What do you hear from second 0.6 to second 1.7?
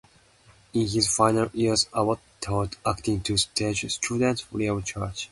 In his final